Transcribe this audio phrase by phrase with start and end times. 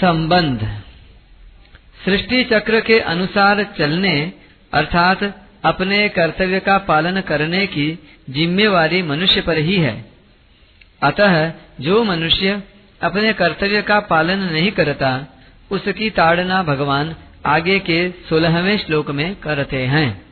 [0.00, 0.80] संबंध।
[2.04, 4.32] सृष्टि चक्र के अनुसार चलने,
[4.72, 7.98] अर्थात अपने कर्तव्य का पालन करने की
[8.30, 10.04] जिम्मेवारी मनुष्य पर ही है।
[11.02, 12.62] अतः जो मनुष्य
[13.02, 15.26] अपने कर्तव्य का पालन नहीं करता,
[15.70, 17.16] उसकी ताड़ना भगवान
[17.46, 20.24] आगे के सोलहवें श्लोक में करते हैं।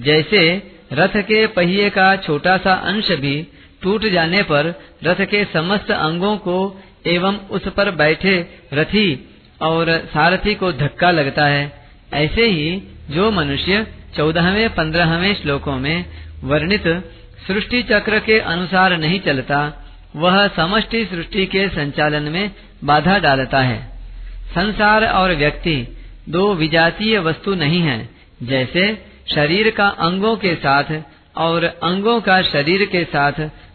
[0.00, 3.48] जैसे रथ के पहिए का छोटा सा अंश भी
[3.82, 9.28] टूट जाने पर रथ के समस्त अंगों को एवं उस पर बैठे रथी
[9.62, 13.86] और सारथी को धक्का लगता है। ऐसे ही जो मनुष्य
[14.16, 16.04] चौदहवें, पंद्रहवें श्लोकों में
[16.44, 16.88] वर्णित
[17.46, 19.84] सृष्टि चक्र के अनुसार नहीं चलता,
[20.16, 22.50] वह समष्टि सृष्टि के संचालन में
[22.84, 23.95] बाधा डालता है।
[24.54, 25.76] संसार और व्यक्ति
[26.28, 28.08] दो विजातीय वस्तु नहीं है,
[28.42, 28.86] जैसे
[29.34, 31.02] शरीर का अंगों के साथ
[31.36, 33.32] और अंगों का शरीर के साथ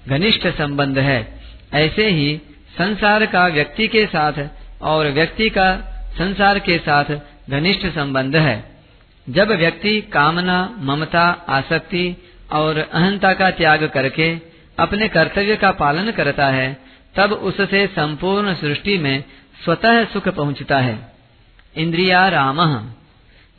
[0.08, 1.20] घनिष्ठ संबंध है।
[1.74, 2.42] ऐसे ही
[2.78, 4.50] संसार का व्यक्ति के साथ
[4.82, 5.76] और व्यक्ति का
[6.18, 7.06] संसार के साथ
[7.50, 8.56] घनिष्ठ संबंध है।
[9.28, 12.16] जब व्यक्ति कामना, ममता, आसक्ति
[12.52, 14.36] और अहंता का त्याग करके
[14.80, 16.78] अपने कर्तव्य का पालन करता है
[17.16, 19.24] तब उससे संपूर्ण सृष्टि में
[19.64, 21.12] स्वतः सुख पहुँचता है।
[21.78, 22.90] इंद्रिया राम।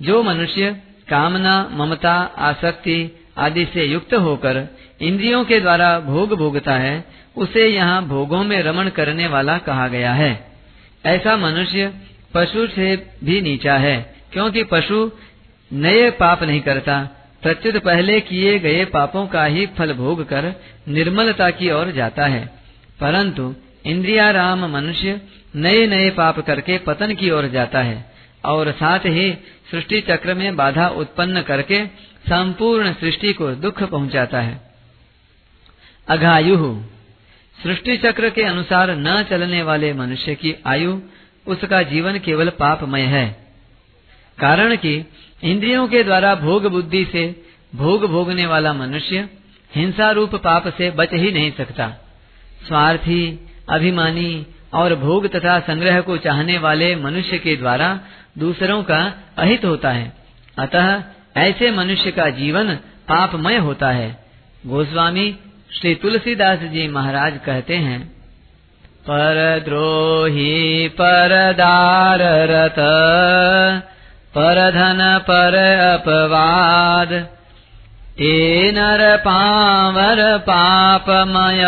[0.03, 4.67] जो मनुष्य कामना, ममता, आसक्ति आदि से युक्त होकर
[5.01, 7.05] इंद्रियों के द्वारा भोग भोगता है,
[7.37, 10.53] उसे यहाँ भोगों में रमण करने वाला कहा गया है।
[11.07, 11.95] ऐसा मनुष्य
[12.35, 15.11] पशु से भी नीचा है, क्योंकि पशु
[15.73, 17.09] नए पाप नहीं करता,
[17.43, 20.55] प्रत्युत पहले किए गए पापों का ही फल भोग कर
[20.89, 22.62] निर्मलता की ओर जाता है।
[23.01, 23.55] परंतु
[23.87, 25.21] इंद्रियाराम मनुष्य
[25.57, 28.13] नए नए पाप करके पतन की ओर जाता है
[28.45, 29.33] और साथ ही
[29.71, 31.87] सृष्टि चक्र में बाधा उत्पन्न करके
[32.29, 34.61] संपूर्ण सृष्टि को दुख पहुंचाता है।
[36.09, 36.83] अघायु
[37.63, 41.01] सृष्टि चक्र के अनुसार न चलने वाले मनुष्य की आयु
[41.47, 43.27] उसका जीवन केवल पापमय है।
[44.39, 45.07] कारण कि
[45.45, 47.43] इंद्रियों के द्वारा भोग बुद्धि से
[47.75, 49.29] भोग भोगने वाला मनुष्य
[49.75, 52.02] हिंसा रूप पाप से बच ही नहीं सकता।
[52.67, 58.01] स्वार्थी, अभिमानी और भोग तथा संग्रह को चाहने वाले मनुष्य के द्वारा
[58.39, 60.13] दूसरों का अहित होता है।
[60.59, 61.03] अतः
[61.37, 62.75] ऐसे मनुष्य का जीवन
[63.09, 64.25] पापमय होता है।
[64.67, 65.39] गोस्वामी
[65.81, 68.09] श्री तुलसीदास जी महाराज कहते हैं
[69.03, 72.77] पर द्रोही परदार रत
[74.35, 75.55] पर धन पर
[75.95, 77.29] अपवाद
[78.21, 78.73] ए
[79.19, 81.63] पावर पापमय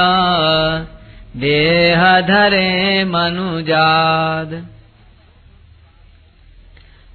[1.37, 4.52] देह धरे मनुजाद।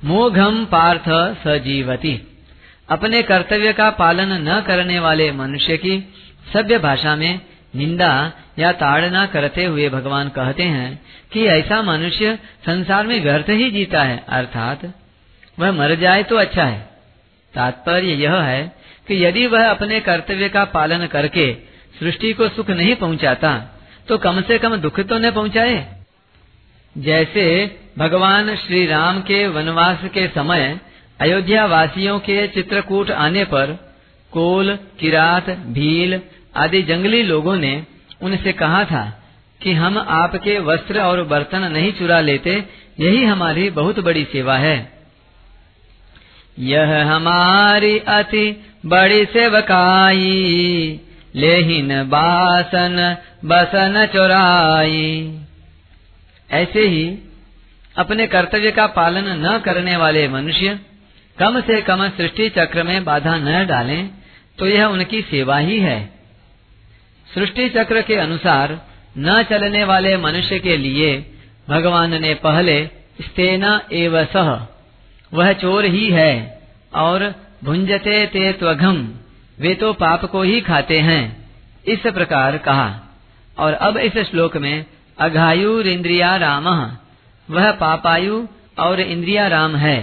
[0.06, 1.10] मोघम पार्थ
[1.44, 2.14] सजीवती।
[2.90, 6.00] अपने कर्तव्य का पालन न करने वाले मनुष्य की
[6.54, 7.40] सभ्य भाषा में
[7.76, 13.70] निंदा या ताड़ना करते हुए भगवान कहते हैं कि ऐसा मनुष्य संसार में व्यर्थ ही
[13.72, 14.94] जीता है, अर्थात
[15.58, 16.90] वह मर जाए तो अच्छा है।
[17.54, 18.79] तात्पर्य यह है
[19.10, 21.54] कि यदि वह अपने कर्तव्य का पालन करके
[22.00, 23.54] सृष्टि को सुख नहीं पहुंचाता
[24.08, 25.78] तो कम से कम दुख तो न पहुँचाए।
[26.96, 27.46] जैसे
[27.98, 30.80] भगवान श्री राम के वनवास के समय
[31.20, 33.78] अयोध्या वासियों के चित्रकूट आने पर
[34.34, 36.20] कोल, किरात, भील
[36.56, 37.74] आदि जंगली लोगों ने
[38.22, 39.04] उनसे कहा था
[39.62, 42.64] कि हम आपके वस्त्र और बर्तन नहीं चुरा लेते,
[43.00, 44.78] यही हमारी बहुत बड़ी सेवा है।
[46.60, 48.46] यह हमारी अति
[48.84, 51.00] बड़ी सेवकाई,
[51.36, 55.40] लेहिन बासन, बसन चुराई।
[56.50, 57.04] ऐसे ही
[57.96, 60.80] अपने कर्तव्य का पालन न करने वाले मनुष्य
[61.38, 64.10] कम से कम सृष्टि चक्र में बाधा न डालें
[64.60, 66.00] तो यह उनकी सेवा ही है।
[67.28, 68.80] सृष्टि चक्र के अनुसार
[69.18, 71.12] न चलने वाले मनुष्य के लिए
[71.70, 72.84] भगवान ने पहले
[73.22, 74.50] स्तेना एव सह,
[75.32, 76.62] वह चोर ही है
[76.96, 78.98] और भुंजते ते त्वघम,
[79.60, 81.24] वे तो पाप को ही खाते हैं,
[81.88, 82.90] इस प्रकार कहा।
[83.58, 84.86] और अब इस श्लोक में,
[85.18, 86.70] अघायु इंद्रिया राम,
[87.48, 88.46] वह पापायु
[88.80, 89.98] और इंद्रिया राम है,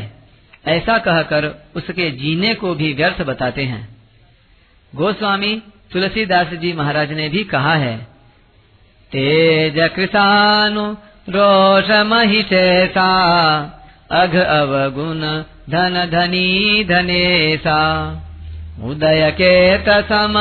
[0.66, 1.44] ऐसा कहकर
[1.76, 3.96] उसके जीने को भी व्यर्थ बताते हैं।
[4.92, 5.62] गोस्वामी
[5.92, 7.96] तुलसीदास जी महाराज ने भी कहा है,
[9.12, 10.84] तेज कृषानु
[11.28, 13.10] रोष महिषेसा,
[14.10, 15.22] अघ अवगुण
[15.70, 17.78] धन धनी धनेसा
[18.84, 20.36] उदय के तम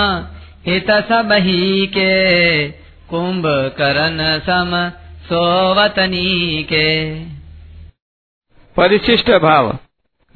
[0.67, 2.67] हित सब ही के
[3.09, 3.43] कुंभ
[3.77, 4.89] करण सम
[5.25, 7.15] सोवतनी के
[8.75, 9.77] परिशिष्ट भाव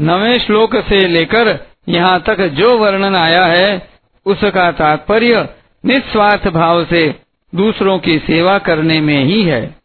[0.01, 1.57] नवे श्लोक से लेकर
[1.89, 3.89] यहाँ तक जो वर्णन आया है,
[4.25, 5.50] उसका तात्पर्य
[5.86, 7.15] निस्वार्थ भाव से
[7.56, 9.78] दूसरों की सेवा करने में ही है।